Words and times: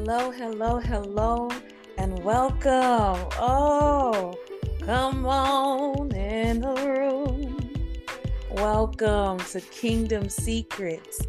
Hello, 0.00 0.30
hello, 0.30 0.78
hello, 0.78 1.50
and 1.98 2.22
welcome. 2.22 3.26
Oh, 3.36 4.38
come 4.82 5.26
on 5.26 6.14
in 6.14 6.60
the 6.60 6.72
room. 6.86 7.56
Welcome 8.52 9.40
to 9.40 9.60
Kingdom 9.60 10.28
Secrets. 10.28 11.20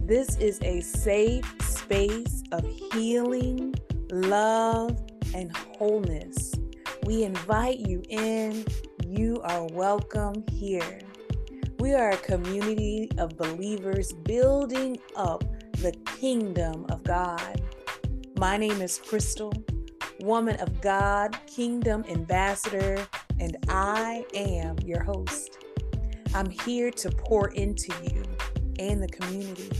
This 0.00 0.38
is 0.38 0.58
a 0.62 0.80
safe 0.80 1.44
space 1.60 2.42
of 2.50 2.64
healing, 2.94 3.74
love, 4.10 4.98
and 5.34 5.54
wholeness. 5.54 6.54
We 7.04 7.24
invite 7.24 7.80
you 7.80 8.02
in. 8.08 8.64
You 9.06 9.42
are 9.42 9.66
welcome 9.66 10.44
here. 10.50 10.98
We 11.78 11.92
are 11.92 12.12
a 12.12 12.16
community 12.16 13.10
of 13.18 13.36
believers 13.36 14.14
building 14.14 14.98
up 15.14 15.44
the 15.82 15.92
kingdom 16.18 16.86
of 16.88 17.04
God. 17.04 17.60
My 18.36 18.56
name 18.56 18.82
is 18.82 18.98
Crystal, 18.98 19.52
woman 20.18 20.56
of 20.56 20.80
God, 20.80 21.38
kingdom 21.46 22.04
ambassador, 22.08 23.06
and 23.38 23.56
I 23.68 24.26
am 24.34 24.76
your 24.80 25.04
host. 25.04 25.58
I'm 26.34 26.50
here 26.50 26.90
to 26.90 27.10
pour 27.10 27.48
into 27.50 27.94
you 28.02 28.24
and 28.80 29.00
the 29.00 29.06
community. 29.06 29.70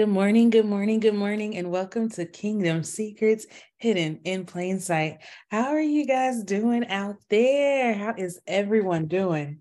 Good 0.00 0.08
morning, 0.08 0.48
good 0.48 0.64
morning, 0.64 0.98
good 0.98 1.14
morning, 1.14 1.58
and 1.58 1.70
welcome 1.70 2.08
to 2.12 2.24
Kingdom 2.24 2.84
Secrets 2.84 3.44
Hidden 3.76 4.20
in 4.24 4.46
Plain 4.46 4.80
Sight. 4.80 5.18
How 5.50 5.72
are 5.72 5.78
you 5.78 6.06
guys 6.06 6.42
doing 6.42 6.86
out 6.86 7.16
there? 7.28 7.92
How 7.92 8.14
is 8.16 8.40
everyone 8.46 9.08
doing? 9.08 9.60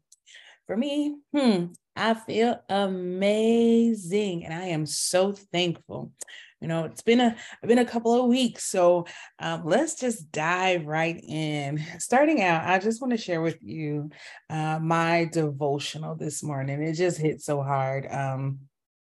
For 0.65 0.77
me, 0.77 1.17
hmm, 1.35 1.65
I 1.93 2.13
feel 2.13 2.57
amazing 2.69 4.45
and 4.45 4.53
I 4.53 4.67
am 4.67 4.85
so 4.85 5.33
thankful. 5.33 6.13
You 6.61 6.69
know, 6.69 6.85
it's 6.85 7.01
been 7.01 7.19
a 7.19 7.35
been 7.61 7.79
a 7.79 7.83
couple 7.83 8.13
of 8.13 8.29
weeks, 8.29 8.63
so 8.63 9.07
um, 9.39 9.63
let's 9.65 9.95
just 9.95 10.31
dive 10.31 10.85
right 10.85 11.19
in. 11.21 11.83
Starting 11.97 12.41
out, 12.41 12.65
I 12.65 12.79
just 12.79 13.01
want 13.01 13.11
to 13.11 13.17
share 13.17 13.41
with 13.41 13.57
you 13.61 14.09
uh, 14.49 14.79
my 14.79 15.27
devotional 15.33 16.15
this 16.15 16.41
morning. 16.41 16.81
It 16.81 16.93
just 16.93 17.17
hit 17.17 17.41
so 17.41 17.61
hard. 17.61 18.07
Um, 18.09 18.68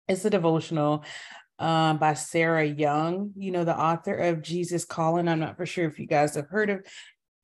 it's 0.09 0.25
a 0.25 0.30
devotional 0.30 1.03
um, 1.59 1.97
by 1.97 2.16
Sarah 2.16 2.66
Young, 2.66 3.31
you 3.36 3.52
know, 3.52 3.64
the 3.64 3.80
author 3.80 4.16
of 4.16 4.42
Jesus 4.42 4.84
Calling. 4.84 5.28
I'm 5.28 5.40
not 5.40 5.56
for 5.56 5.66
sure 5.66 5.88
if 5.88 6.00
you 6.00 6.08
guys 6.08 6.36
have 6.36 6.47
heard 6.47 6.70
of 6.70 6.86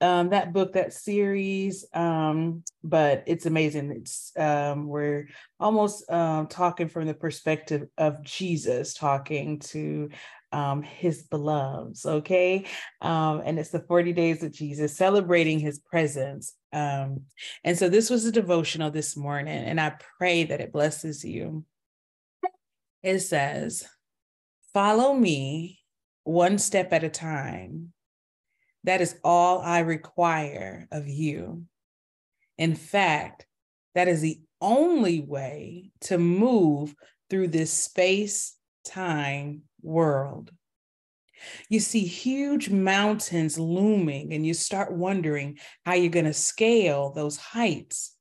um, 0.01 0.29
that 0.29 0.51
book, 0.51 0.73
that 0.73 0.93
series, 0.93 1.85
um, 1.93 2.63
but 2.83 3.23
it's 3.27 3.45
amazing. 3.45 3.91
It's 3.91 4.31
um, 4.37 4.87
we're 4.87 5.29
almost 5.59 6.09
um, 6.11 6.47
talking 6.47 6.89
from 6.89 7.05
the 7.05 7.13
perspective 7.13 7.87
of 7.97 8.23
Jesus 8.23 8.93
talking 8.93 9.59
to 9.59 10.09
um, 10.51 10.81
his 10.81 11.23
beloveds, 11.23 12.05
okay? 12.05 12.65
And 13.01 13.59
it's 13.59 13.71
the 13.71 13.85
40 13.87 14.13
days 14.13 14.41
of 14.43 14.51
Jesus 14.51 14.97
celebrating 14.97 15.59
his 15.59 15.79
presence. 15.79 16.53
And 16.71 17.21
so 17.73 17.89
this 17.89 18.09
was 18.09 18.25
a 18.25 18.31
devotional 18.31 18.91
this 18.91 19.15
morning, 19.15 19.63
and 19.63 19.79
I 19.79 19.93
pray 20.17 20.45
that 20.45 20.61
it 20.61 20.73
blesses 20.73 21.23
you 21.23 21.63
it 23.05 23.19
says, 23.19 23.85
Follow 24.73 25.13
me 25.13 25.79
one 26.23 26.57
step 26.57 26.91
at 26.91 27.03
a 27.03 27.09
time. 27.09 27.93
That 28.83 28.99
is 28.99 29.17
all 29.23 29.61
I 29.61 29.79
require 29.79 30.87
of 30.91 31.07
you. 31.07 31.63
In 32.57 32.75
fact, 32.75 33.45
that 33.93 34.07
is 34.07 34.21
the 34.21 34.41
only 34.59 35.21
way 35.21 35.91
to 36.01 36.17
move 36.17 36.95
through 37.29 37.49
this 37.49 37.71
space 37.71 38.55
time 38.83 39.61
world. 39.81 40.51
You 41.69 41.79
see 41.79 42.05
huge 42.05 42.69
mountains 42.69 43.59
looming, 43.59 44.33
and 44.33 44.45
you 44.45 44.53
start 44.53 44.91
wondering 44.91 45.59
how 45.85 45.93
you're 45.93 46.09
going 46.09 46.25
to 46.25 46.33
scale 46.33 47.11
those 47.11 47.37
heights. 47.37 48.15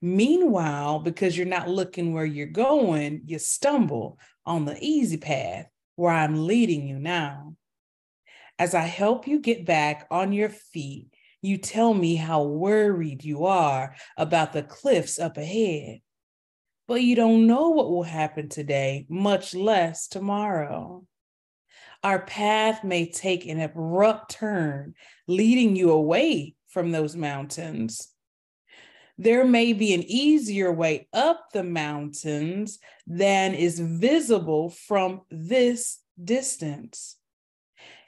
Meanwhile, 0.00 1.00
because 1.00 1.36
you're 1.36 1.46
not 1.46 1.68
looking 1.68 2.12
where 2.12 2.24
you're 2.24 2.46
going, 2.46 3.22
you 3.26 3.38
stumble 3.38 4.18
on 4.44 4.64
the 4.64 4.76
easy 4.80 5.16
path 5.16 5.66
where 5.96 6.12
I'm 6.12 6.46
leading 6.46 6.86
you 6.86 6.98
now. 6.98 7.56
As 8.58 8.74
I 8.74 8.82
help 8.82 9.26
you 9.26 9.40
get 9.40 9.66
back 9.66 10.06
on 10.10 10.32
your 10.32 10.48
feet, 10.48 11.08
you 11.42 11.58
tell 11.58 11.92
me 11.92 12.16
how 12.16 12.42
worried 12.42 13.24
you 13.24 13.46
are 13.46 13.94
about 14.16 14.52
the 14.52 14.62
cliffs 14.62 15.18
up 15.18 15.36
ahead. 15.36 16.00
But 16.88 17.02
you 17.02 17.16
don't 17.16 17.46
know 17.46 17.70
what 17.70 17.90
will 17.90 18.04
happen 18.04 18.48
today, 18.48 19.06
much 19.08 19.54
less 19.54 20.08
tomorrow. 20.08 21.04
Our 22.02 22.24
path 22.24 22.84
may 22.84 23.10
take 23.10 23.46
an 23.46 23.60
abrupt 23.60 24.30
turn, 24.32 24.94
leading 25.26 25.76
you 25.76 25.90
away 25.90 26.54
from 26.68 26.92
those 26.92 27.16
mountains 27.16 28.08
there 29.18 29.44
may 29.44 29.72
be 29.72 29.94
an 29.94 30.02
easier 30.06 30.72
way 30.72 31.08
up 31.12 31.46
the 31.52 31.64
mountains 31.64 32.78
than 33.06 33.54
is 33.54 33.80
visible 33.80 34.70
from 34.70 35.22
this 35.30 36.00
distance. 36.22 37.16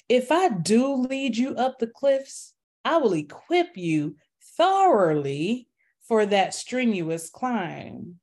If 0.08 0.30
I 0.32 0.48
do 0.48 0.94
lead 0.94 1.36
you 1.36 1.54
up 1.54 1.78
the 1.78 1.86
cliffs, 1.86 2.54
I 2.84 2.98
will 2.98 3.14
equip 3.14 3.76
you 3.76 4.16
thoroughly 4.56 5.68
for 6.06 6.26
that 6.26 6.54
strenuous 6.54 7.30
climb. 7.30 8.16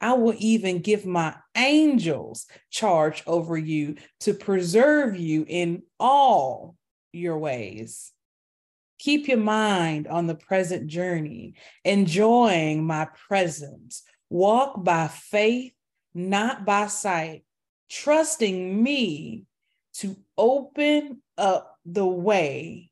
I 0.00 0.14
will 0.14 0.34
even 0.38 0.78
give 0.80 1.04
my 1.04 1.36
angels 1.56 2.46
charge 2.70 3.22
over 3.26 3.58
you 3.58 3.96
to 4.20 4.32
preserve 4.32 5.16
you 5.16 5.44
in 5.46 5.82
all 5.98 6.76
your 7.12 7.38
ways. 7.38 8.12
Keep 9.00 9.28
your 9.28 9.38
mind 9.38 10.06
on 10.08 10.26
the 10.26 10.34
present 10.34 10.86
journey, 10.86 11.54
enjoying 11.86 12.84
my 12.86 13.08
presence. 13.28 14.02
Walk 14.28 14.84
by 14.84 15.08
faith, 15.08 15.72
not 16.12 16.66
by 16.66 16.86
sight, 16.86 17.44
trusting 17.88 18.82
me 18.82 19.46
to 19.94 20.16
open 20.36 21.22
up 21.38 21.78
the 21.86 22.04
way 22.04 22.90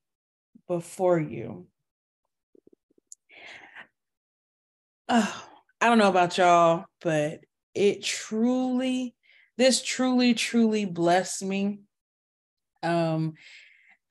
before 0.66 1.20
you. 1.20 1.66
Oh, 5.10 5.44
I 5.78 5.88
don't 5.90 5.98
know 5.98 6.08
about 6.08 6.38
y'all, 6.38 6.86
but 7.02 7.40
it 7.74 8.02
truly, 8.02 9.14
this 9.58 9.82
truly, 9.82 10.32
truly 10.32 10.86
blessed 10.86 11.42
me. 11.44 11.80
Um, 12.82 13.34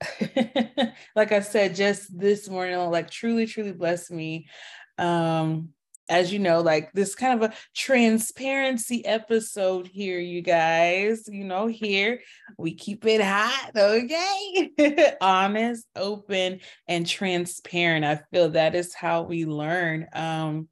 like 1.16 1.32
I 1.32 1.40
said 1.40 1.74
just 1.74 2.16
this 2.18 2.48
morning, 2.48 2.78
like 2.90 3.10
truly, 3.10 3.46
truly 3.46 3.72
blessed 3.72 4.10
me. 4.10 4.48
Um, 4.96 5.70
as 6.08 6.32
you 6.32 6.38
know, 6.38 6.60
like 6.60 6.90
this 6.92 7.14
kind 7.14 7.42
of 7.42 7.50
a 7.50 7.54
transparency 7.74 9.04
episode 9.04 9.86
here, 9.86 10.18
you 10.18 10.40
guys. 10.40 11.28
You 11.28 11.44
know, 11.44 11.66
here 11.66 12.20
we 12.56 12.74
keep 12.74 13.04
it 13.04 13.20
hot, 13.20 13.72
okay? 13.76 15.16
Honest, 15.20 15.86
open, 15.94 16.60
and 16.86 17.06
transparent. 17.06 18.04
I 18.04 18.20
feel 18.32 18.50
that 18.50 18.74
is 18.74 18.94
how 18.94 19.22
we 19.22 19.44
learn. 19.44 20.06
Um, 20.12 20.68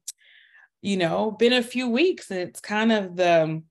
you 0.81 0.97
know, 0.97 1.31
been 1.31 1.53
a 1.53 1.63
few 1.63 1.89
weeks, 1.89 2.31
and 2.31 2.39
it's 2.39 2.59
kind 2.59 2.91
of 2.91 3.15
the 3.15 3.61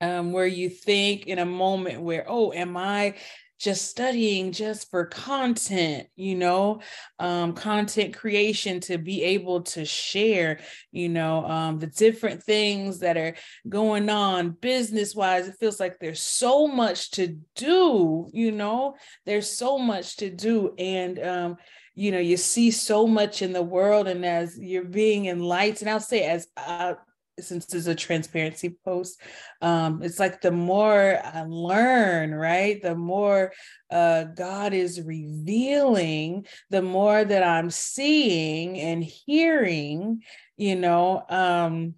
um, 0.00 0.32
where 0.32 0.46
you 0.46 0.68
think 0.68 1.26
in 1.26 1.38
a 1.38 1.46
moment 1.46 2.02
where, 2.02 2.24
oh, 2.26 2.52
am 2.52 2.76
I 2.76 3.14
just 3.62 3.88
studying 3.88 4.50
just 4.50 4.90
for 4.90 5.06
content, 5.06 6.08
you 6.16 6.34
know, 6.34 6.80
um, 7.20 7.52
content 7.52 8.12
creation 8.12 8.80
to 8.80 8.98
be 8.98 9.22
able 9.22 9.62
to 9.62 9.84
share, 9.84 10.58
you 10.90 11.08
know, 11.08 11.46
um, 11.46 11.78
the 11.78 11.86
different 11.86 12.42
things 12.42 12.98
that 12.98 13.16
are 13.16 13.36
going 13.68 14.10
on 14.10 14.50
business 14.50 15.14
wise. 15.14 15.46
It 15.46 15.54
feels 15.60 15.78
like 15.78 16.00
there's 16.00 16.20
so 16.20 16.66
much 16.66 17.12
to 17.12 17.38
do, 17.54 18.28
you 18.32 18.50
know, 18.50 18.96
there's 19.26 19.48
so 19.48 19.78
much 19.78 20.16
to 20.16 20.28
do. 20.28 20.74
And, 20.76 21.20
um, 21.20 21.56
you 21.94 22.10
know, 22.10 22.18
you 22.18 22.36
see 22.38 22.72
so 22.72 23.06
much 23.06 23.42
in 23.42 23.52
the 23.52 23.62
world, 23.62 24.08
and 24.08 24.24
as 24.24 24.58
you're 24.58 24.84
being 24.84 25.26
enlightened, 25.26 25.88
I'll 25.88 26.00
say, 26.00 26.24
as 26.24 26.48
uh, 26.56 26.94
since 27.40 27.66
this 27.66 27.80
is 27.82 27.86
a 27.86 27.94
transparency 27.94 28.76
post 28.84 29.20
um 29.62 30.02
it's 30.02 30.18
like 30.18 30.40
the 30.40 30.50
more 30.50 31.18
i 31.24 31.42
learn 31.42 32.34
right 32.34 32.82
the 32.82 32.94
more 32.94 33.52
uh 33.90 34.24
god 34.24 34.72
is 34.72 35.00
revealing 35.00 36.46
the 36.70 36.82
more 36.82 37.24
that 37.24 37.42
i'm 37.42 37.70
seeing 37.70 38.78
and 38.78 39.02
hearing 39.02 40.20
you 40.56 40.76
know 40.76 41.24
um 41.28 41.94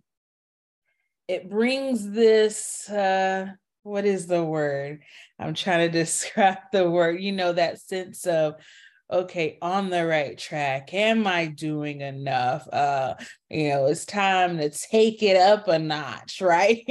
it 1.27 1.51
brings 1.51 2.09
this 2.11 2.89
uh 2.91 3.47
what 3.85 4.07
is 4.07 4.27
the 4.27 4.43
word? 4.43 5.03
I'm 5.39 5.55
trying 5.55 5.91
to 5.91 5.99
describe 5.99 6.59
the 6.73 6.91
word 6.91 7.21
you 7.21 7.33
know 7.33 7.53
that 7.53 7.81
sense 7.81 8.27
of 8.27 8.55
okay 9.15 9.59
on 9.63 9.91
the 9.91 10.05
right 10.05 10.37
track 10.37 10.93
am 10.93 11.25
i 11.27 11.47
doing 11.47 12.01
enough? 12.01 12.67
Uh 12.73 13.15
you 13.49 13.69
know 13.69 13.87
it's 13.87 14.05
time 14.05 14.59
to 14.59 14.69
take 14.71 15.23
it 15.23 15.37
up 15.37 15.69
a 15.69 15.79
notch 15.79 16.41
right? 16.41 16.83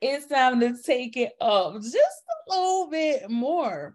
It's 0.00 0.26
time 0.26 0.60
to 0.60 0.74
take 0.80 1.16
it 1.16 1.32
up 1.40 1.74
just 1.82 1.96
a 1.96 2.50
little 2.54 2.88
bit 2.88 3.28
more 3.28 3.94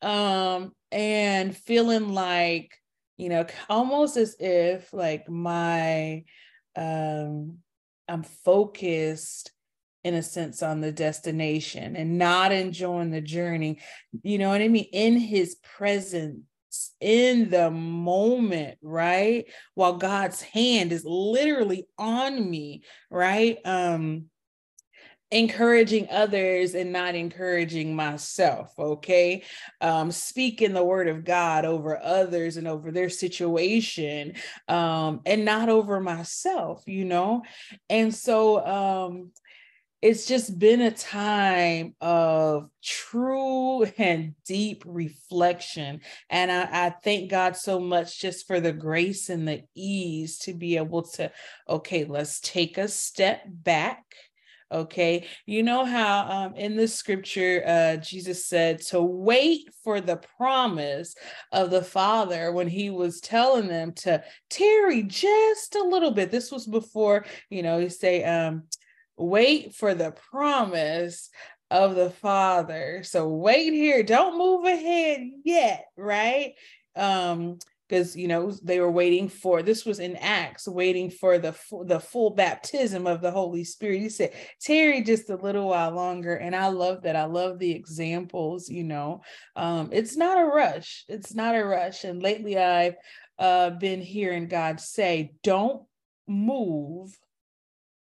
um 0.00 0.72
and 0.90 1.54
feeling 1.56 2.14
like 2.14 2.72
you 3.18 3.28
know 3.28 3.44
almost 3.68 4.16
as 4.16 4.36
if 4.38 4.92
like 4.92 5.28
my 5.28 6.22
um 6.76 7.58
i'm 8.06 8.22
focused 8.22 9.50
in 10.04 10.14
a 10.14 10.22
sense 10.22 10.62
on 10.62 10.80
the 10.80 10.92
destination 10.92 11.96
and 11.96 12.16
not 12.16 12.52
enjoying 12.52 13.10
the 13.10 13.20
journey 13.20 13.78
you 14.22 14.38
know 14.38 14.48
what 14.48 14.62
i 14.62 14.68
mean? 14.68 14.86
In 14.92 15.18
his 15.18 15.56
presence 15.76 16.47
in 17.00 17.50
the 17.50 17.70
moment 17.70 18.78
right? 18.82 19.46
While 19.74 19.96
god's 19.96 20.42
hand 20.42 20.92
is 20.92 21.04
literally 21.04 21.86
on 21.98 22.50
me 22.50 22.82
right? 23.10 23.58
Um 23.64 24.26
encouraging 25.30 26.08
others 26.10 26.74
and 26.74 26.90
not 26.90 27.14
encouraging 27.14 27.94
myself 27.94 28.72
okay? 28.78 29.42
Um 29.80 30.10
speaking 30.10 30.72
the 30.72 30.84
word 30.84 31.08
of 31.08 31.24
god 31.24 31.64
over 31.64 32.00
others 32.02 32.56
and 32.56 32.66
over 32.66 32.90
their 32.90 33.10
situation 33.10 34.34
um 34.68 35.20
and 35.26 35.44
not 35.44 35.68
over 35.68 36.00
myself 36.00 36.82
you 36.86 37.04
know? 37.04 37.42
And 37.90 38.14
so 38.14 38.64
um 38.66 39.30
it's 40.00 40.26
just 40.26 40.58
been 40.58 40.80
a 40.80 40.90
time 40.90 41.94
of 42.00 42.68
true 42.82 43.84
and 43.98 44.34
deep 44.46 44.84
reflection. 44.86 46.00
And 46.30 46.52
I, 46.52 46.86
I, 46.86 46.90
thank 46.90 47.30
God 47.30 47.56
so 47.56 47.80
much 47.80 48.20
just 48.20 48.46
for 48.46 48.60
the 48.60 48.72
grace 48.72 49.28
and 49.28 49.46
the 49.46 49.62
ease 49.74 50.38
to 50.40 50.54
be 50.54 50.76
able 50.76 51.02
to, 51.02 51.32
okay, 51.68 52.04
let's 52.04 52.40
take 52.40 52.78
a 52.78 52.88
step 52.88 53.42
back 53.46 54.04
Okay. 54.70 55.26
You 55.46 55.62
know 55.62 55.86
how 55.86 56.28
um, 56.28 56.54
in 56.54 56.76
the 56.76 56.88
scripture, 56.88 57.62
uh, 57.66 57.96
Jesus 57.96 58.46
said 58.46 58.82
to 58.88 59.00
wait 59.00 59.70
for 59.82 60.02
the 60.02 60.20
promise 60.36 61.14
of 61.52 61.70
the 61.70 61.82
Father 61.82 62.52
when 62.52 62.68
he 62.68 62.90
was 62.90 63.20
telling 63.20 63.66
them 63.66 63.92
to 63.92 64.22
tarry 64.50 65.04
just 65.04 65.74
a 65.74 65.82
little 65.82 66.10
bit. 66.10 66.30
This 66.30 66.52
was 66.52 66.66
before, 66.66 67.24
you 67.48 67.62
know, 67.62 67.78
he 67.78 67.88
say, 67.88 68.24
um, 68.24 68.64
wait 69.18 69.74
for 69.74 69.94
the 69.94 70.12
promise 70.30 71.30
of 71.70 71.94
the 71.94 72.10
Father. 72.10 73.02
So 73.04 73.28
wait 73.28 73.72
here, 73.72 74.02
don't 74.02 74.38
move 74.38 74.64
ahead 74.64 75.20
yet, 75.44 75.86
right? 75.96 76.54
Um, 76.96 77.58
because 77.88 78.16
you 78.16 78.28
know 78.28 78.50
they 78.62 78.80
were 78.80 78.90
waiting 78.90 79.28
for 79.28 79.62
this 79.62 79.84
was 79.84 79.98
in 79.98 80.16
acts 80.16 80.68
waiting 80.68 81.10
for 81.10 81.38
the 81.38 81.54
the 81.86 82.00
full 82.00 82.30
baptism 82.30 83.06
of 83.06 83.20
the 83.20 83.30
holy 83.30 83.64
spirit. 83.64 84.00
He 84.00 84.08
said 84.08 84.34
tarry 84.60 85.02
just 85.02 85.30
a 85.30 85.36
little 85.36 85.68
while 85.68 85.92
longer. 85.92 86.34
And 86.34 86.54
i 86.54 86.68
love 86.68 87.02
that. 87.02 87.16
I 87.16 87.24
love 87.24 87.58
the 87.58 87.70
examples 87.70 88.68
you 88.68 88.84
know? 88.84 89.22
Um 89.56 89.90
it's 89.92 90.16
not 90.16 90.38
a 90.38 90.44
rush. 90.44 91.04
It's 91.08 91.34
not 91.34 91.54
a 91.54 91.64
rush. 91.64 92.04
And 92.04 92.22
lately 92.22 92.58
i've 92.58 92.96
uh 93.38 93.70
been 93.70 94.00
hearing 94.00 94.48
god 94.48 94.80
say 94.80 95.32
don't 95.42 95.82
move 96.26 97.16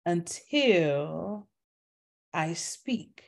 until 0.06 1.48
i 2.34 2.54
speak 2.54 3.24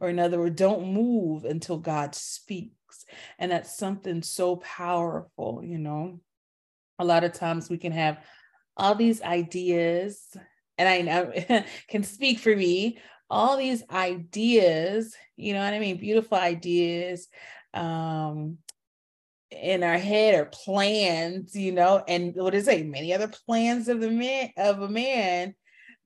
or 0.00 0.08
in 0.08 0.18
other 0.18 0.38
words 0.38 0.56
don't 0.56 0.92
move 0.92 1.44
until 1.44 1.78
god 1.78 2.14
speaks 2.14 2.76
and 3.38 3.50
that's 3.52 3.76
something 3.76 4.22
so 4.22 4.56
powerful, 4.56 5.62
you 5.62 5.78
know. 5.78 6.20
A 6.98 7.04
lot 7.04 7.24
of 7.24 7.32
times 7.32 7.68
we 7.68 7.78
can 7.78 7.92
have 7.92 8.18
all 8.76 8.94
these 8.94 9.22
ideas, 9.22 10.24
and 10.78 10.88
I 10.88 11.02
know 11.02 11.64
can 11.88 12.02
speak 12.02 12.38
for 12.38 12.54
me, 12.54 12.98
all 13.28 13.56
these 13.56 13.82
ideas, 13.90 15.14
you 15.36 15.52
know 15.52 15.60
what 15.60 15.74
I 15.74 15.78
mean? 15.78 15.98
Beautiful 15.98 16.38
ideas 16.38 17.28
um 17.74 18.56
in 19.50 19.82
our 19.82 19.98
head 19.98 20.34
or 20.34 20.46
plans, 20.46 21.54
you 21.54 21.72
know, 21.72 22.02
and 22.08 22.34
what 22.34 22.54
is 22.54 22.66
it? 22.68 22.86
Many 22.86 23.12
other 23.14 23.28
plans 23.28 23.88
of 23.88 24.00
the 24.00 24.10
man 24.10 24.50
of 24.56 24.80
a 24.80 24.88
man, 24.88 25.54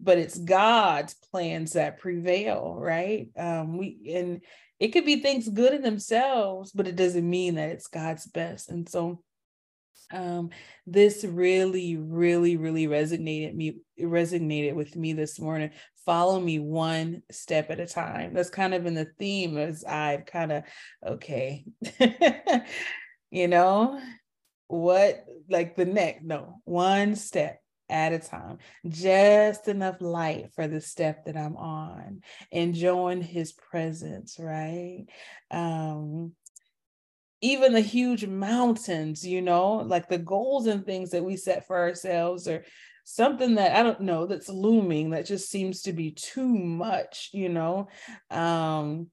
but 0.02 0.18
it's 0.18 0.38
God's 0.38 1.14
plans 1.30 1.74
that 1.74 1.98
prevail, 1.98 2.74
right? 2.78 3.28
Um, 3.36 3.76
we 3.76 4.12
and 4.14 4.40
it 4.78 4.88
could 4.88 5.04
be 5.04 5.16
things 5.16 5.48
good 5.48 5.74
in 5.74 5.82
themselves, 5.82 6.72
but 6.72 6.88
it 6.88 6.96
doesn't 6.96 7.28
mean 7.28 7.56
that 7.56 7.70
it's 7.70 7.86
God's 7.86 8.26
best. 8.26 8.70
And 8.70 8.88
so 8.88 9.22
um 10.12 10.50
this 10.86 11.24
really 11.24 11.96
really 11.96 12.56
really 12.56 12.86
resonated 12.86 13.54
me 13.54 13.76
resonated 14.00 14.74
with 14.74 14.96
me 14.96 15.12
this 15.12 15.38
morning 15.38 15.70
follow 16.04 16.40
me 16.40 16.58
one 16.58 17.22
step 17.30 17.70
at 17.70 17.80
a 17.80 17.86
time 17.86 18.34
that's 18.34 18.50
kind 18.50 18.74
of 18.74 18.86
in 18.86 18.94
the 18.94 19.06
theme 19.18 19.56
as 19.56 19.84
i've 19.84 20.26
kind 20.26 20.50
of 20.50 20.64
okay 21.06 21.64
you 23.30 23.46
know 23.46 24.00
what 24.66 25.24
like 25.48 25.76
the 25.76 25.84
next 25.84 26.24
no 26.24 26.60
one 26.64 27.14
step 27.14 27.60
at 27.90 28.12
a 28.12 28.18
time, 28.18 28.58
just 28.88 29.68
enough 29.68 29.96
light 30.00 30.52
for 30.54 30.66
the 30.66 30.80
step 30.80 31.24
that 31.26 31.36
I'm 31.36 31.56
on, 31.56 32.22
enjoying 32.50 33.22
his 33.22 33.52
presence, 33.52 34.36
right? 34.38 35.06
Um, 35.50 36.32
even 37.42 37.72
the 37.72 37.80
huge 37.80 38.26
mountains, 38.26 39.26
you 39.26 39.42
know, 39.42 39.76
like 39.76 40.08
the 40.08 40.18
goals 40.18 40.66
and 40.66 40.84
things 40.84 41.10
that 41.10 41.24
we 41.24 41.36
set 41.36 41.66
for 41.66 41.76
ourselves 41.76 42.46
or 42.46 42.64
something 43.04 43.56
that 43.56 43.74
I 43.74 43.82
don't 43.82 44.02
know 44.02 44.26
that's 44.26 44.48
looming 44.48 45.10
that 45.10 45.26
just 45.26 45.50
seems 45.50 45.82
to 45.82 45.92
be 45.92 46.12
too 46.12 46.48
much, 46.48 47.30
you 47.32 47.48
know. 47.48 47.88
Um, 48.30 49.10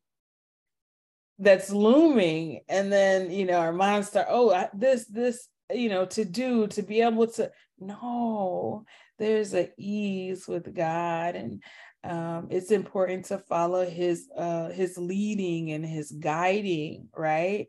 that's 1.39 1.69
looming 1.69 2.61
and 2.67 2.91
then 2.91 3.29
you 3.29 3.45
know 3.45 3.59
our 3.59 3.73
minds 3.73 4.07
start 4.07 4.27
oh 4.29 4.51
I, 4.51 4.69
this 4.73 5.05
this 5.05 5.47
you 5.71 5.89
know 5.89 6.05
to 6.07 6.25
do 6.25 6.67
to 6.67 6.81
be 6.81 7.01
able 7.01 7.27
to 7.27 7.51
no, 7.79 8.85
there's 9.19 9.53
a 9.53 9.71
ease 9.77 10.47
with 10.47 10.73
God, 10.73 11.35
and 11.35 11.63
um, 12.03 12.47
it's 12.49 12.71
important 12.71 13.25
to 13.25 13.37
follow 13.37 13.85
His 13.85 14.27
uh, 14.35 14.69
His 14.69 14.97
leading 14.97 15.71
and 15.71 15.85
His 15.85 16.11
guiding, 16.11 17.09
right? 17.15 17.67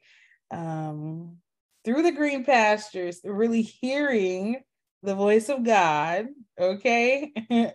Um, 0.50 1.36
through 1.84 2.02
the 2.02 2.12
green 2.12 2.44
pastures, 2.44 3.20
really 3.24 3.62
hearing 3.62 4.60
the 5.02 5.14
voice 5.14 5.48
of 5.48 5.64
God, 5.64 6.26
okay? 6.58 7.32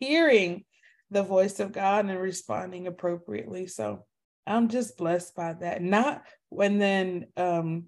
hearing 0.00 0.64
the 1.10 1.22
voice 1.22 1.60
of 1.60 1.72
God 1.72 2.06
and 2.06 2.20
responding 2.20 2.86
appropriately. 2.86 3.66
So 3.66 4.04
I'm 4.46 4.68
just 4.68 4.96
blessed 4.96 5.34
by 5.34 5.54
that. 5.54 5.82
Not 5.82 6.22
when 6.48 6.78
then 6.78 7.26
um 7.36 7.84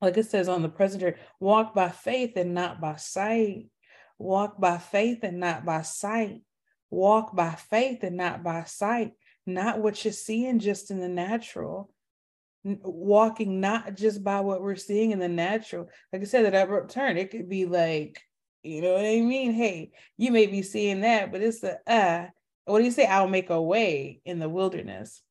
like 0.00 0.16
it 0.16 0.26
says 0.26 0.48
on 0.48 0.62
the 0.62 0.68
presenter, 0.68 1.16
walk 1.38 1.74
by 1.74 1.90
faith 1.90 2.36
and 2.36 2.54
not 2.54 2.80
by 2.80 2.96
sight. 2.96 3.66
Walk 4.18 4.60
by 4.60 4.78
faith 4.78 5.20
and 5.22 5.40
not 5.40 5.64
by 5.64 5.82
sight. 5.82 6.42
Walk 6.90 7.34
by 7.34 7.52
faith 7.52 8.02
and 8.02 8.16
not 8.16 8.42
by 8.42 8.64
sight. 8.64 9.12
Not 9.46 9.80
what 9.80 10.04
you're 10.04 10.12
seeing 10.12 10.58
just 10.58 10.90
in 10.90 11.00
the 11.00 11.08
natural. 11.08 11.90
Walking 12.64 13.60
not 13.60 13.96
just 13.96 14.22
by 14.22 14.40
what 14.40 14.62
we're 14.62 14.76
seeing 14.76 15.12
in 15.12 15.18
the 15.18 15.28
natural. 15.28 15.88
Like 16.12 16.22
I 16.22 16.24
said, 16.24 16.44
that 16.44 16.62
abrupt 16.62 16.90
turn, 16.90 17.16
it 17.16 17.30
could 17.30 17.48
be 17.48 17.64
like, 17.64 18.20
you 18.62 18.82
know 18.82 18.92
what 18.92 19.06
I 19.06 19.20
mean? 19.20 19.52
Hey, 19.52 19.92
you 20.18 20.30
may 20.30 20.46
be 20.46 20.62
seeing 20.62 21.00
that, 21.00 21.32
but 21.32 21.40
it's 21.40 21.60
the 21.60 21.78
uh, 21.86 22.26
what 22.66 22.78
do 22.78 22.84
you 22.84 22.90
say? 22.90 23.06
I'll 23.06 23.28
make 23.28 23.50
a 23.50 23.60
way 23.60 24.20
in 24.24 24.38
the 24.38 24.48
wilderness. 24.48 25.22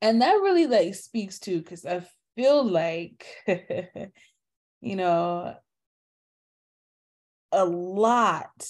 And 0.00 0.20
that 0.20 0.32
really 0.32 0.66
like 0.66 0.94
speaks 0.96 1.38
to 1.40 1.58
because 1.58 1.86
I 1.86 2.04
feel 2.36 2.64
like, 2.64 3.26
you 3.46 4.96
know, 4.96 5.54
a 7.52 7.64
lot, 7.64 8.66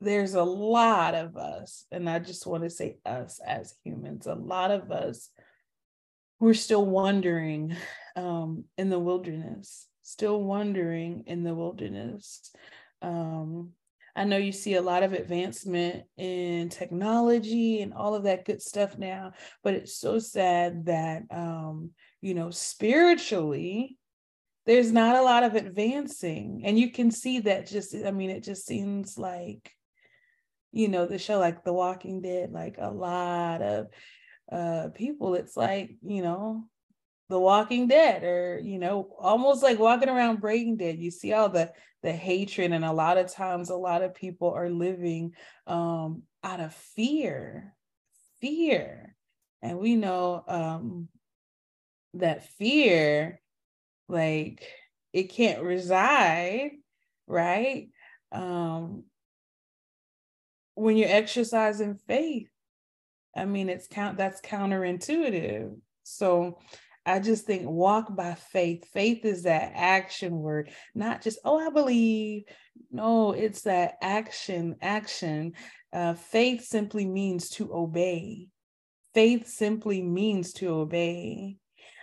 there's 0.00 0.34
a 0.34 0.42
lot 0.42 1.14
of 1.14 1.36
us, 1.36 1.86
and 1.90 2.08
I 2.08 2.18
just 2.18 2.46
want 2.46 2.64
to 2.64 2.70
say 2.70 2.98
us 3.06 3.40
as 3.46 3.74
humans, 3.84 4.26
a 4.26 4.34
lot 4.34 4.70
of 4.70 4.90
us, 4.90 5.30
we're 6.38 6.54
still 6.54 6.84
wandering 6.84 7.74
um, 8.14 8.64
in 8.76 8.90
the 8.90 8.98
wilderness, 8.98 9.88
still 10.02 10.42
wandering 10.42 11.24
in 11.26 11.44
the 11.44 11.54
wilderness. 11.54 12.52
Um, 13.00 13.70
I 14.16 14.24
know 14.24 14.38
you 14.38 14.50
see 14.50 14.74
a 14.74 14.82
lot 14.82 15.02
of 15.02 15.12
advancement 15.12 16.04
in 16.16 16.70
technology 16.70 17.82
and 17.82 17.92
all 17.92 18.14
of 18.14 18.22
that 18.22 18.46
good 18.46 18.62
stuff 18.62 18.96
now, 18.96 19.32
but 19.62 19.74
it's 19.74 19.98
so 19.98 20.18
sad 20.18 20.86
that 20.86 21.24
um, 21.30 21.90
you 22.22 22.34
know, 22.34 22.50
spiritually, 22.50 23.98
there's 24.64 24.90
not 24.90 25.16
a 25.16 25.22
lot 25.22 25.44
of 25.44 25.54
advancing. 25.54 26.62
And 26.64 26.78
you 26.78 26.90
can 26.90 27.10
see 27.10 27.40
that 27.40 27.68
just, 27.68 27.94
I 27.94 28.10
mean, 28.10 28.30
it 28.30 28.42
just 28.42 28.66
seems 28.66 29.16
like, 29.18 29.70
you 30.72 30.88
know, 30.88 31.06
the 31.06 31.18
show 31.18 31.38
like 31.38 31.62
The 31.62 31.72
Walking 31.72 32.22
Dead, 32.22 32.50
like 32.52 32.76
a 32.78 32.90
lot 32.90 33.62
of 33.62 33.86
uh 34.50 34.88
people, 34.94 35.34
it's 35.34 35.56
like, 35.56 35.90
you 36.02 36.22
know, 36.22 36.64
The 37.28 37.38
Walking 37.38 37.88
Dead, 37.88 38.22
or 38.22 38.60
you 38.62 38.78
know, 38.78 39.08
almost 39.18 39.62
like 39.62 39.78
walking 39.78 40.08
around 40.08 40.40
Breaking 40.40 40.76
Dead. 40.76 40.98
You 40.98 41.10
see 41.10 41.32
all 41.32 41.48
the 41.48 41.72
the 42.02 42.12
hatred, 42.12 42.72
and 42.72 42.84
a 42.84 42.92
lot 42.92 43.18
of 43.18 43.32
times, 43.32 43.70
a 43.70 43.76
lot 43.76 44.02
of 44.02 44.14
people 44.14 44.52
are 44.52 44.70
living 44.70 45.32
um, 45.66 46.22
out 46.44 46.60
of 46.60 46.72
fear, 46.72 47.74
fear, 48.40 49.16
and 49.60 49.78
we 49.78 49.96
know 49.96 50.44
um, 50.46 51.08
that 52.14 52.46
fear, 52.50 53.40
like 54.08 54.66
it 55.12 55.24
can't 55.32 55.62
reside, 55.62 56.72
right? 57.26 57.88
Um, 58.30 59.04
when 60.74 60.96
you're 60.96 61.08
exercising 61.08 61.98
faith, 62.06 62.50
I 63.34 63.46
mean, 63.46 63.68
it's 63.68 63.88
count 63.88 64.18
that's 64.18 64.40
counterintuitive. 64.40 65.76
So 66.04 66.58
I 67.06 67.20
just 67.20 67.46
think 67.46 67.62
walk 67.66 68.14
by 68.16 68.34
faith. 68.34 68.88
Faith 68.92 69.24
is 69.24 69.44
that 69.44 69.72
action 69.74 70.36
word, 70.38 70.70
not 70.94 71.22
just, 71.22 71.38
oh, 71.44 71.64
I 71.64 71.70
believe. 71.70 72.42
No, 72.90 73.32
it's 73.32 73.62
that 73.62 73.94
action, 74.02 74.74
action. 74.82 75.52
Uh, 75.92 76.14
faith 76.14 76.64
simply 76.64 77.06
means 77.06 77.48
to 77.50 77.72
obey. 77.72 78.48
Faith 79.14 79.46
simply 79.46 80.02
means 80.02 80.52
to 80.54 80.68
obey. 80.68 81.56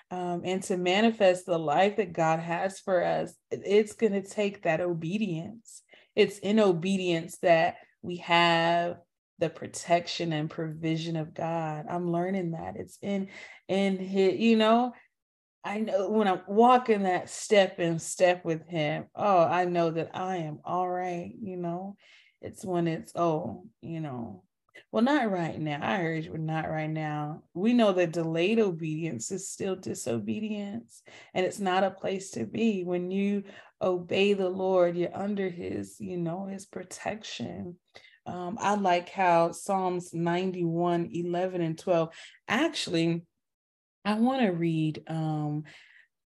Um, 0.10 0.44
and 0.46 0.62
to 0.64 0.78
manifest 0.78 1.48
the 1.48 1.58
life 1.58 1.98
that 1.98 2.14
God 2.14 2.40
has 2.40 2.80
for 2.80 3.04
us, 3.04 3.34
it's 3.50 3.94
going 3.94 4.14
to 4.14 4.22
take 4.22 4.62
that 4.64 4.80
obedience. 4.80 5.82
It's 6.16 6.38
in 6.38 6.60
obedience 6.60 7.40
that 7.40 7.78
we 8.04 8.18
have 8.18 8.98
the 9.44 9.50
protection 9.50 10.32
and 10.32 10.50
provision 10.50 11.18
of 11.18 11.34
God. 11.34 11.86
I'm 11.90 12.10
learning 12.10 12.52
that 12.52 12.78
it's 12.78 12.98
in 13.02 13.28
in 13.68 13.98
his, 13.98 14.40
you 14.40 14.56
know, 14.56 14.94
I 15.66 15.80
know 15.82 16.10
when 16.10 16.30
I'm 16.30 16.44
walking 16.48 17.04
that 17.04 17.30
step 17.30 17.78
in 17.78 18.00
step 18.00 18.46
with 18.46 18.66
him, 18.70 19.08
oh, 19.14 19.44
I 19.44 19.66
know 19.66 19.92
that 19.92 20.12
I 20.14 20.38
am 20.38 20.60
all 20.64 20.90
right, 20.90 21.34
you 21.42 21.58
know. 21.58 21.98
It's 22.42 22.64
when 22.64 22.88
it's 22.88 23.12
oh, 23.18 23.66
you 23.82 24.00
know, 24.00 24.46
well, 24.94 25.04
not 25.04 25.30
right 25.30 25.60
now. 25.60 25.80
I 25.82 25.98
heard 25.98 26.24
you, 26.24 26.38
not 26.38 26.70
right 26.70 26.90
now. 26.90 27.44
We 27.54 27.74
know 27.74 27.92
that 27.92 28.14
delayed 28.14 28.60
obedience 28.60 29.30
is 29.30 29.50
still 29.50 29.76
disobedience, 29.76 31.02
and 31.34 31.46
it's 31.46 31.60
not 31.60 31.84
a 31.84 31.92
place 31.92 32.32
to 32.32 32.46
be. 32.46 32.86
When 32.86 33.12
you 33.12 33.44
obey 33.82 34.36
the 34.36 34.48
Lord, 34.48 34.96
you're 34.96 35.14
under 35.14 35.50
his, 35.50 35.98
you 36.00 36.16
know, 36.16 36.46
his 36.46 36.66
protection. 36.66 37.76
Um, 38.26 38.58
I 38.60 38.76
like 38.76 39.10
how 39.10 39.52
Psalms 39.52 40.14
91, 40.14 41.10
11, 41.12 41.62
and 41.62 41.78
12 41.78 42.10
actually, 42.48 43.24
I 44.06 44.16
want 44.16 44.42
to 44.42 44.50
read 44.50 45.04
um, 45.08 45.64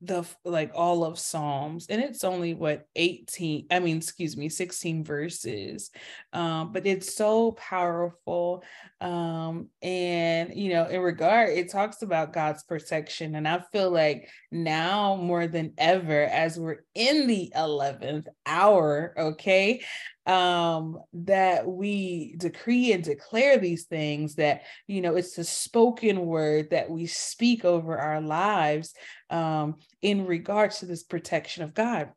the 0.05 0.27
like 0.45 0.71
all 0.75 1.05
of 1.05 1.19
psalms 1.19 1.87
and 1.89 2.03
it's 2.03 2.25
only 2.25 2.53
what 2.53 2.87
18 2.97 3.67
i 3.71 3.79
mean 3.79 3.97
excuse 3.97 4.37
me 4.37 4.49
16 4.49 5.05
verses 5.05 5.91
um 6.33 6.73
but 6.73 6.87
it's 6.87 7.15
so 7.15 7.53
powerful 7.53 8.63
um 9.01 9.69
and 9.83 10.55
you 10.55 10.71
know 10.71 10.87
in 10.87 11.01
regard 11.01 11.51
it 11.51 11.71
talks 11.71 12.03
about 12.03 12.33
god's 12.33 12.65
protection 12.65 13.35
and 13.35 13.49
i 13.49 13.63
feel 13.73 13.91
like 13.91 14.29
now 14.51 15.17
more 15.17 15.47
than 15.47 15.73
ever 15.79 16.25
as 16.25 16.59
we're 16.59 16.85
in 16.95 17.27
the 17.27 17.51
11th 17.57 18.27
hour 18.47 19.15
okay 19.17 19.81
um 20.27 20.99
that 21.13 21.67
we 21.67 22.35
decree 22.39 22.93
and 22.93 23.05
declare 23.05 23.59
these 23.59 23.85
things 23.85 24.37
that 24.37 24.63
you 24.87 25.03
know 25.03 25.17
it's 25.17 25.37
the 25.37 25.45
spoken 25.45 26.25
word 26.25 26.71
that 26.71 26.89
we 26.89 27.05
speak 27.05 27.65
over 27.65 27.99
our 27.99 28.23
lives 28.23 28.95
um 29.29 29.77
in 30.01 30.27
regards 30.27 30.79
to 30.79 30.87
this 30.87 31.03
protection 31.03 31.63
of 31.63 31.75
god. 31.75 32.11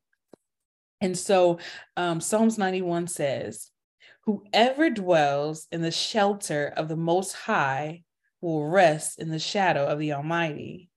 And 1.01 1.17
so 1.17 1.59
um 1.97 2.21
psalms 2.21 2.57
91 2.57 3.07
says 3.07 3.71
whoever 4.23 4.89
dwells 4.89 5.67
in 5.71 5.81
the 5.81 5.91
shelter 5.91 6.73
of 6.77 6.87
the 6.87 6.95
most 6.95 7.33
high 7.33 8.03
will 8.39 8.65
rest 8.65 9.19
in 9.19 9.29
the 9.29 9.39
shadow 9.39 9.85
of 9.85 9.99
the 9.99 10.13
almighty. 10.13 10.89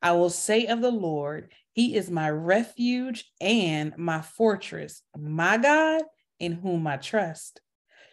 I 0.00 0.12
will 0.12 0.30
say 0.30 0.66
of 0.66 0.80
the 0.80 0.90
lord 0.90 1.52
he 1.74 1.94
is 1.94 2.10
my 2.10 2.30
refuge 2.30 3.30
and 3.42 3.92
my 3.98 4.22
fortress 4.22 5.02
my 5.14 5.58
god 5.58 6.02
in 6.38 6.52
whom 6.52 6.86
I 6.86 6.96
trust. 6.96 7.60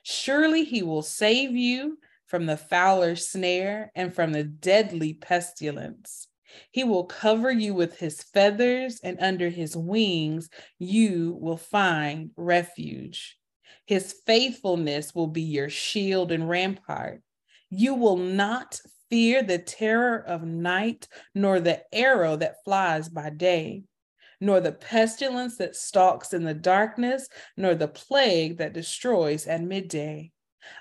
Surely 0.03 0.63
he 0.63 0.83
will 0.83 1.01
save 1.01 1.55
you 1.55 1.97
from 2.25 2.45
the 2.45 2.57
fowler's 2.57 3.27
snare 3.27 3.91
and 3.95 4.13
from 4.13 4.33
the 4.33 4.43
deadly 4.43 5.13
pestilence. 5.13 6.27
He 6.71 6.83
will 6.83 7.05
cover 7.05 7.51
you 7.51 7.73
with 7.73 7.97
his 7.97 8.21
feathers, 8.21 8.99
and 9.03 9.17
under 9.19 9.49
his 9.49 9.75
wings 9.75 10.49
you 10.77 11.37
will 11.41 11.57
find 11.57 12.31
refuge. 12.35 13.37
His 13.85 14.15
faithfulness 14.25 15.13
will 15.15 15.27
be 15.27 15.41
your 15.41 15.69
shield 15.69 16.31
and 16.31 16.47
rampart. 16.47 17.21
You 17.69 17.95
will 17.95 18.17
not 18.17 18.79
fear 19.09 19.43
the 19.43 19.57
terror 19.57 20.17
of 20.17 20.43
night, 20.43 21.07
nor 21.33 21.59
the 21.59 21.83
arrow 21.93 22.35
that 22.37 22.63
flies 22.63 23.09
by 23.09 23.29
day 23.29 23.83
nor 24.43 24.59
the 24.59 24.73
pestilence 24.73 25.55
that 25.55 25.73
stalks 25.73 26.33
in 26.33 26.43
the 26.43 26.53
darkness, 26.53 27.29
nor 27.55 27.73
the 27.75 27.87
plague 27.87 28.57
that 28.57 28.73
destroys 28.73 29.47
at 29.47 29.61
midday. 29.61 30.31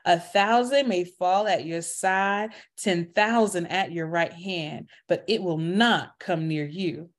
A 0.05 0.19
thousand 0.19 0.89
may 0.89 1.05
fall 1.05 1.47
at 1.47 1.65
your 1.65 1.81
side, 1.81 2.51
10,000 2.79 3.67
at 3.67 3.93
your 3.93 4.09
right 4.09 4.33
hand, 4.33 4.89
but 5.07 5.25
it 5.29 5.41
will 5.41 5.59
not 5.59 6.19
come 6.19 6.49
near 6.49 6.67
you. 6.67 7.11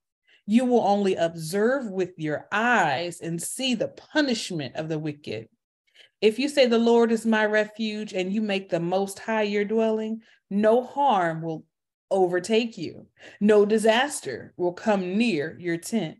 You 0.45 0.65
will 0.65 0.81
only 0.81 1.15
observe 1.15 1.89
with 1.89 2.11
your 2.17 2.45
eyes 2.51 3.21
and 3.21 3.41
see 3.41 3.73
the 3.73 3.87
punishment 3.87 4.75
of 4.75 4.89
the 4.89 4.99
wicked. 4.99 5.47
If 6.19 6.39
you 6.39 6.49
say, 6.49 6.65
The 6.65 6.77
Lord 6.77 7.13
is 7.13 7.25
my 7.25 7.45
refuge, 7.45 8.11
and 8.11 8.33
you 8.33 8.41
make 8.41 8.67
the 8.69 8.81
Most 8.81 9.19
High 9.19 9.43
your 9.43 9.63
dwelling, 9.63 10.23
no 10.49 10.83
harm 10.83 11.41
will 11.41 11.63
overtake 12.11 12.77
you, 12.77 13.07
no 13.39 13.65
disaster 13.65 14.53
will 14.57 14.73
come 14.73 15.17
near 15.17 15.55
your 15.57 15.77
tent. 15.77 16.17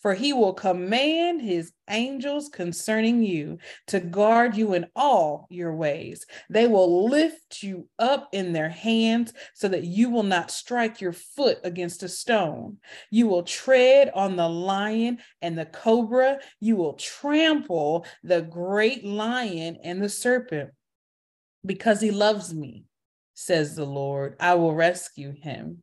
For 0.00 0.14
he 0.14 0.32
will 0.32 0.54
command 0.54 1.40
his 1.40 1.72
angels 1.88 2.48
concerning 2.48 3.22
you 3.22 3.58
to 3.88 4.00
guard 4.00 4.56
you 4.56 4.74
in 4.74 4.86
all 4.96 5.46
your 5.50 5.74
ways. 5.74 6.26
They 6.50 6.66
will 6.66 7.08
lift 7.08 7.62
you 7.62 7.88
up 7.98 8.28
in 8.32 8.52
their 8.52 8.68
hands 8.68 9.32
so 9.54 9.68
that 9.68 9.84
you 9.84 10.10
will 10.10 10.22
not 10.22 10.50
strike 10.50 11.00
your 11.00 11.12
foot 11.12 11.58
against 11.64 12.02
a 12.02 12.08
stone. 12.08 12.78
You 13.10 13.26
will 13.26 13.42
tread 13.42 14.10
on 14.14 14.36
the 14.36 14.48
lion 14.48 15.18
and 15.42 15.58
the 15.58 15.66
cobra. 15.66 16.38
You 16.60 16.76
will 16.76 16.94
trample 16.94 18.06
the 18.22 18.42
great 18.42 19.04
lion 19.04 19.78
and 19.82 20.02
the 20.02 20.08
serpent. 20.08 20.70
Because 21.66 22.00
he 22.00 22.10
loves 22.10 22.52
me, 22.52 22.84
says 23.34 23.74
the 23.74 23.86
Lord, 23.86 24.36
I 24.38 24.54
will 24.54 24.74
rescue 24.74 25.32
him. 25.32 25.82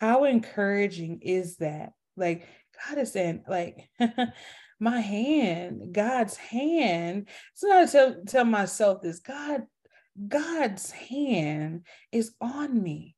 how 0.00 0.24
encouraging 0.24 1.20
is 1.22 1.56
that? 1.56 1.92
Like 2.16 2.46
God 2.88 2.98
is 2.98 3.12
saying, 3.12 3.44
like 3.48 3.88
my 4.80 5.00
hand, 5.00 5.92
God's 5.92 6.36
hand. 6.36 7.28
So 7.54 7.72
I 7.72 7.86
tell 7.86 8.16
tell 8.26 8.44
myself 8.44 9.02
this: 9.02 9.20
God, 9.20 9.62
God's 10.28 10.90
hand 10.90 11.86
is 12.12 12.34
on 12.40 12.82
me. 12.82 13.16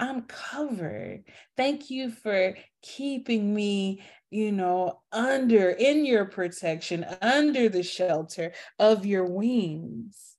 I'm 0.00 0.22
covered. 0.22 1.24
Thank 1.56 1.90
you 1.90 2.10
for 2.10 2.56
keeping 2.82 3.54
me, 3.54 4.02
you 4.30 4.50
know, 4.50 5.00
under 5.12 5.70
in 5.70 6.04
your 6.04 6.24
protection, 6.24 7.04
under 7.20 7.68
the 7.68 7.82
shelter 7.82 8.52
of 8.78 9.06
your 9.06 9.26
wings. 9.26 10.36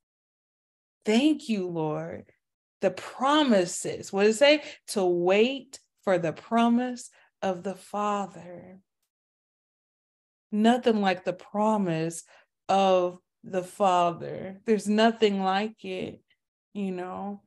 Thank 1.06 1.50
you, 1.50 1.68
Lord 1.68 2.33
the 2.84 2.92
promises. 2.92 4.12
What 4.12 4.26
does 4.26 4.36
it 4.36 4.40
say? 4.40 4.64
To 4.90 5.06
wait 5.06 5.80
for 6.04 6.20
the 6.20 6.34
promise 6.34 7.10
of 7.42 7.64
the 7.64 7.76
Father. 7.76 8.78
Nothing 10.52 11.00
like 11.00 11.24
the 11.24 11.34
promise 11.34 12.26
of 12.68 13.20
the 13.46 13.64
Father. 13.64 14.60
There's 14.66 14.90
nothing 14.90 15.42
like 15.42 15.86
it, 15.86 16.20
you 16.74 16.92
know. 16.92 17.42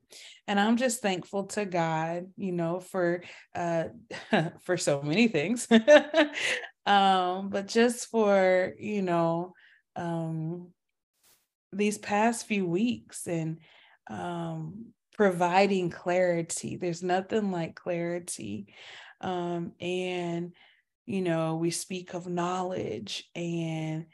And 0.48 0.58
I'm 0.58 0.78
just 0.78 1.02
thankful 1.02 1.44
to 1.48 1.66
God, 1.66 2.28
you 2.38 2.52
know, 2.52 2.80
for 2.80 3.22
uh 3.54 3.84
for 4.62 4.78
so 4.78 5.02
many 5.02 5.28
things. 5.28 5.68
um, 6.86 7.50
but 7.50 7.68
just 7.68 8.08
for, 8.10 8.72
you 8.78 9.02
know, 9.02 9.52
um 9.96 10.68
these 11.74 11.98
past 11.98 12.46
few 12.46 12.64
weeks 12.66 13.26
and 13.26 13.58
um 14.08 14.94
providing 15.16 15.90
clarity. 15.90 16.76
There's 16.76 17.02
nothing 17.02 17.50
like 17.50 17.74
clarity. 17.74 18.74
Um, 19.20 19.72
and, 19.80 20.52
you 21.06 21.22
know, 21.22 21.56
we 21.56 21.70
speak 21.70 22.14
of 22.14 22.26
knowledge 22.26 23.24
and 23.34 24.06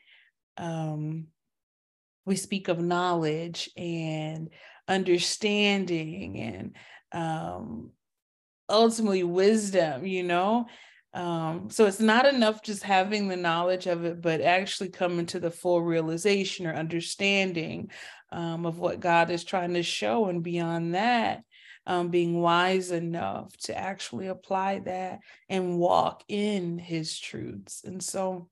um, 0.57 1.27
we 2.25 2.37
speak 2.37 2.69
of 2.69 2.81
knowledge 2.81 3.69
and 3.77 4.51
understanding 4.87 6.39
and 6.39 6.77
um, 7.13 7.91
ultimately 8.69 9.25
wisdom, 9.25 10.07
you 10.07 10.23
know. 10.23 10.67
Um, 11.15 11.69
so 11.69 11.85
it's 11.87 12.01
not 12.01 12.27
enough 12.27 12.63
just 12.63 12.83
having 12.83 13.29
the 13.29 13.37
knowledge 13.37 13.87
of 13.87 14.05
it, 14.05 14.23
but 14.23 14.41
actually 14.41 14.89
coming 14.89 15.27
to 15.27 15.41
the 15.41 15.51
full 15.51 15.83
realization 15.83 16.67
or 16.67 16.75
understanding 16.75 17.91
um, 18.31 18.65
of 18.65 18.79
what 18.79 19.01
God 19.01 19.31
is 19.31 19.45
trying 19.45 19.75
to 19.75 19.83
show. 19.83 20.27
And 20.27 20.43
beyond 20.43 20.95
that, 20.95 21.43
um, 21.87 22.09
being 22.09 22.41
wise 22.41 22.93
enough 22.93 23.57
to 23.65 23.77
actually 23.77 24.29
apply 24.29 24.81
that 24.81 25.21
and 25.49 25.79
walk 25.79 26.25
in 26.29 26.79
his 26.79 27.19
truths. 27.19 27.83
And 27.85 28.03
so 28.03 28.49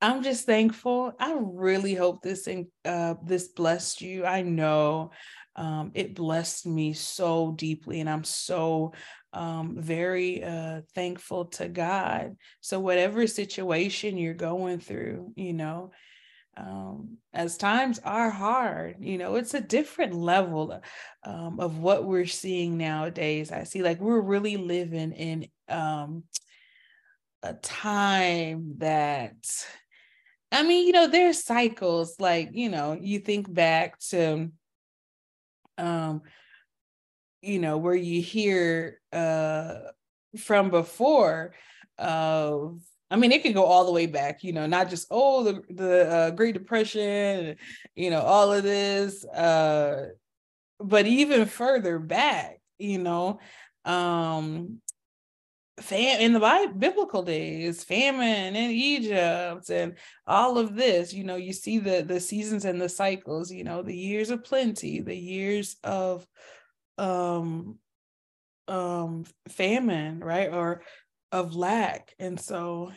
I'm 0.00 0.22
just 0.22 0.46
thankful. 0.46 1.12
I 1.18 1.36
really 1.40 1.94
hope 1.94 2.22
this 2.22 2.48
uh, 2.84 3.14
this 3.24 3.48
blessed 3.48 4.00
you. 4.00 4.24
I 4.24 4.42
know 4.42 5.10
um, 5.58 5.90
it 5.94 6.14
blessed 6.14 6.66
me 6.66 6.92
so 6.92 7.50
deeply, 7.50 7.98
and 7.98 8.08
I'm 8.08 8.22
so 8.22 8.92
um, 9.32 9.76
very 9.78 10.42
uh, 10.42 10.82
thankful 10.94 11.46
to 11.46 11.68
God. 11.68 12.36
So 12.60 12.78
whatever 12.78 13.26
situation 13.26 14.16
you're 14.16 14.34
going 14.34 14.78
through, 14.78 15.32
you 15.34 15.52
know, 15.52 15.90
um, 16.56 17.18
as 17.32 17.56
times 17.56 18.00
are 18.04 18.30
hard, 18.30 18.96
you 19.00 19.18
know, 19.18 19.34
it's 19.34 19.54
a 19.54 19.60
different 19.60 20.14
level 20.14 20.80
um, 21.24 21.58
of 21.58 21.78
what 21.78 22.04
we're 22.04 22.26
seeing 22.26 22.78
nowadays. 22.78 23.50
I 23.50 23.64
see 23.64 23.82
like 23.82 24.00
we're 24.00 24.20
really 24.20 24.56
living 24.56 25.12
in 25.12 25.48
um, 25.68 26.22
a 27.42 27.54
time 27.54 28.74
that, 28.78 29.34
I 30.52 30.62
mean, 30.62 30.86
you 30.86 30.92
know, 30.92 31.08
there's 31.08 31.44
cycles 31.44 32.14
like, 32.20 32.50
you 32.52 32.68
know, 32.68 32.96
you 33.00 33.18
think 33.18 33.52
back 33.52 33.98
to, 34.10 34.52
um, 35.78 36.22
you 37.40 37.58
know, 37.58 37.78
where 37.78 37.94
you 37.94 38.20
hear 38.20 39.00
uh, 39.12 39.74
from 40.36 40.70
before 40.70 41.54
of 41.98 42.80
I 43.10 43.16
mean, 43.16 43.32
it 43.32 43.42
could 43.42 43.54
go 43.54 43.64
all 43.64 43.86
the 43.86 43.92
way 43.92 44.06
back, 44.06 44.44
you 44.44 44.52
know, 44.52 44.66
not 44.66 44.90
just 44.90 45.06
oh 45.10 45.42
the 45.42 45.62
the 45.70 46.10
uh, 46.10 46.30
Great 46.30 46.54
Depression, 46.54 47.56
you 47.96 48.10
know, 48.10 48.20
all 48.20 48.52
of 48.52 48.62
this, 48.62 49.24
uh, 49.24 50.08
but 50.78 51.06
even 51.06 51.46
further 51.46 51.98
back, 51.98 52.60
you 52.78 52.98
know, 52.98 53.40
um, 53.84 54.80
fam 55.80 56.20
in 56.20 56.32
the 56.32 56.72
biblical 56.76 57.22
days, 57.22 57.84
famine 57.84 58.56
in 58.56 58.70
Egypt, 58.70 59.70
and 59.70 59.96
all 60.26 60.58
of 60.58 60.74
this. 60.74 61.12
You 61.12 61.24
know, 61.24 61.36
you 61.36 61.52
see 61.52 61.78
the 61.78 62.02
the 62.02 62.20
seasons 62.20 62.64
and 62.64 62.80
the 62.80 62.88
cycles. 62.88 63.50
You 63.50 63.64
know, 63.64 63.82
the 63.82 63.96
years 63.96 64.30
of 64.30 64.44
plenty, 64.44 65.00
the 65.00 65.16
years 65.16 65.76
of 65.84 66.26
um 66.98 67.78
um 68.66 69.24
famine, 69.48 70.20
right, 70.20 70.52
or 70.52 70.82
of 71.32 71.54
lack. 71.54 72.14
And 72.18 72.38
so 72.40 72.92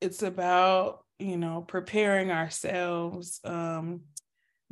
it's 0.00 0.22
about, 0.22 1.04
you 1.18 1.36
know, 1.36 1.62
preparing 1.62 2.30
ourselves 2.30 3.40
um, 3.44 4.02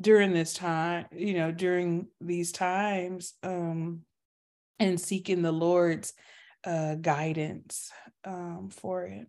during 0.00 0.32
this 0.32 0.54
time, 0.54 1.06
you 1.12 1.34
know, 1.34 1.52
during 1.52 2.08
these 2.20 2.52
times 2.52 3.34
um, 3.42 4.00
and 4.78 5.00
seeking 5.00 5.42
the 5.42 5.52
Lord's 5.52 6.12
uh, 6.66 6.96
guidance 6.96 7.90
um, 8.24 8.68
for 8.70 9.04
it. 9.04 9.26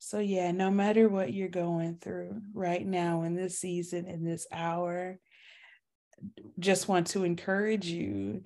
So, 0.00 0.20
yeah, 0.20 0.52
no 0.52 0.70
matter 0.70 1.08
what 1.08 1.32
you're 1.32 1.48
going 1.48 1.98
through 2.00 2.40
right 2.54 2.84
now 2.84 3.22
in 3.22 3.34
this 3.34 3.58
season, 3.58 4.06
in 4.06 4.24
this 4.24 4.46
hour, 4.50 5.18
just 6.58 6.88
want 6.88 7.08
to 7.08 7.24
encourage 7.24 7.86
you 7.86 8.42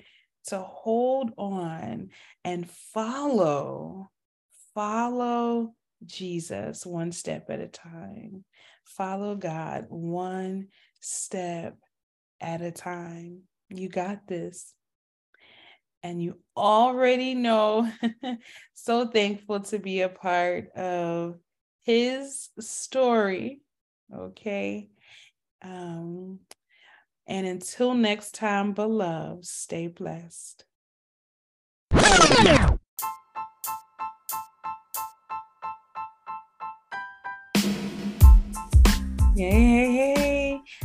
to 0.48 0.58
hold 0.58 1.32
on 1.38 2.10
and 2.44 2.68
follow, 2.68 4.10
follow 4.74 5.74
Jesus 6.04 6.84
one 6.84 7.12
step 7.12 7.48
at 7.50 7.60
a 7.60 7.68
time. 7.68 8.44
Follow 8.84 9.36
God 9.36 9.86
one 9.88 10.68
step 11.00 11.76
at 12.40 12.60
a 12.60 12.72
time. 12.72 13.42
You 13.68 13.88
got 13.88 14.26
this. 14.26 14.74
And 16.02 16.22
you 16.22 16.38
already 16.56 17.34
know, 17.34 17.90
so 18.74 19.06
thankful 19.06 19.60
to 19.60 19.78
be 19.78 20.00
a 20.00 20.08
part 20.08 20.70
of 20.72 21.38
his 21.82 22.48
story. 22.58 23.60
Okay. 24.12 24.88
Um, 25.62 26.40
and 27.26 27.46
until 27.46 27.94
next 27.94 28.34
time, 28.34 28.72
beloved, 28.72 29.44
stay 29.44 29.86
blessed. 29.86 30.64
Yay. 39.34 40.21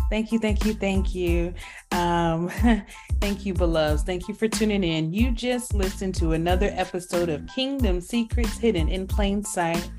Thank 0.10 0.32
you, 0.32 0.40
thank 0.40 0.66
you, 0.66 0.74
thank 0.74 1.14
you. 1.14 1.54
Um, 1.92 2.50
thank 3.22 3.46
you, 3.46 3.54
beloveds. 3.54 4.04
Thank 4.04 4.28
you 4.28 4.34
for 4.34 4.48
tuning 4.48 4.84
in. 4.84 5.14
You 5.14 5.32
just 5.32 5.74
listened 5.74 6.16
to 6.16 6.32
another 6.34 6.72
episode 6.74 7.30
of 7.30 7.46
Kingdom 7.48 8.00
Secrets 8.02 8.58
Hidden 8.58 8.90
in 8.90 9.08
Plain 9.08 9.44
Sight. 9.44 9.90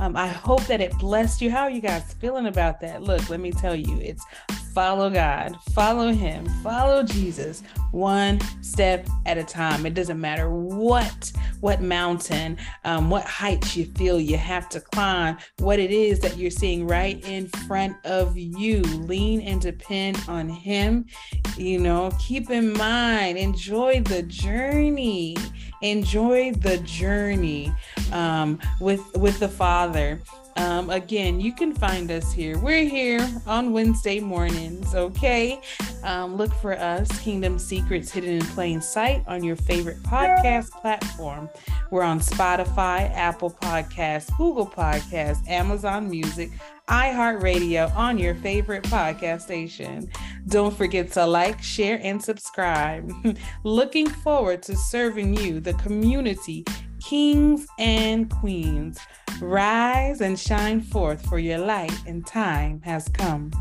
Um, 0.00 0.16
I 0.16 0.28
hope 0.28 0.64
that 0.64 0.80
it 0.80 0.98
blessed 0.98 1.42
you. 1.42 1.50
How 1.50 1.64
are 1.64 1.70
you 1.70 1.82
guys 1.82 2.14
feeling 2.14 2.46
about 2.46 2.80
that? 2.80 3.02
Look, 3.02 3.28
let 3.28 3.38
me 3.38 3.52
tell 3.52 3.74
you, 3.74 3.98
it's 4.00 4.24
follow 4.72 5.10
God, 5.10 5.56
follow 5.74 6.10
Him, 6.10 6.46
follow 6.62 7.02
Jesus 7.02 7.62
one 7.90 8.40
step 8.62 9.06
at 9.26 9.36
a 9.36 9.44
time. 9.44 9.84
It 9.84 9.92
doesn't 9.92 10.18
matter 10.18 10.48
what 10.48 11.30
what 11.60 11.82
mountain, 11.82 12.56
um, 12.84 13.10
what 13.10 13.24
heights 13.24 13.76
you 13.76 13.84
feel 13.84 14.18
you 14.18 14.38
have 14.38 14.70
to 14.70 14.80
climb, 14.80 15.36
what 15.58 15.78
it 15.78 15.90
is 15.90 16.18
that 16.20 16.38
you're 16.38 16.50
seeing 16.50 16.86
right 16.86 17.22
in 17.26 17.46
front 17.48 17.94
of 18.06 18.38
you. 18.38 18.80
Lean 18.80 19.42
and 19.42 19.60
depend 19.60 20.18
on 20.28 20.48
Him. 20.48 21.04
You 21.58 21.78
know, 21.78 22.10
keep 22.18 22.48
in 22.48 22.72
mind, 22.72 23.36
enjoy 23.36 24.00
the 24.00 24.22
journey. 24.22 25.36
Enjoy 25.82 26.52
the 26.52 26.78
journey 26.78 27.72
um, 28.12 28.58
with 28.80 29.00
with 29.16 29.38
the 29.40 29.48
Father. 29.48 30.20
Um, 30.56 30.90
again, 30.90 31.40
you 31.40 31.54
can 31.54 31.72
find 31.72 32.10
us 32.10 32.32
here. 32.32 32.58
We're 32.58 32.84
here 32.84 33.26
on 33.46 33.72
Wednesday 33.72 34.20
mornings, 34.20 34.94
okay? 34.94 35.60
Um, 36.02 36.36
look 36.36 36.52
for 36.54 36.72
us, 36.74 37.08
Kingdom 37.20 37.58
Secrets 37.58 38.10
Hidden 38.10 38.30
in 38.30 38.44
Plain 38.46 38.82
Sight, 38.82 39.24
on 39.26 39.42
your 39.42 39.56
favorite 39.56 40.02
podcast 40.02 40.70
platform. 40.72 41.48
We're 41.90 42.02
on 42.02 42.20
Spotify, 42.20 43.10
Apple 43.14 43.50
Podcasts, 43.50 44.36
Google 44.36 44.66
Podcasts, 44.66 45.48
Amazon 45.48 46.10
Music, 46.10 46.50
iHeartRadio, 46.90 47.94
on 47.94 48.18
your 48.18 48.34
favorite 48.34 48.82
podcast 48.84 49.42
station. 49.42 50.10
Don't 50.48 50.76
forget 50.76 51.12
to 51.12 51.24
like, 51.24 51.62
share, 51.62 52.00
and 52.02 52.20
subscribe. 52.20 53.12
Looking 53.64 54.08
forward 54.08 54.62
to 54.64 54.76
serving 54.76 55.36
you, 55.36 55.60
the 55.60 55.74
community, 55.74 56.64
kings 57.00 57.66
and 57.78 58.28
queens. 58.28 58.98
Rise 59.40 60.20
and 60.20 60.38
shine 60.38 60.80
forth, 60.80 61.24
for 61.26 61.38
your 61.38 61.58
light 61.58 61.96
and 62.06 62.26
time 62.26 62.80
has 62.82 63.08
come. 63.08 63.52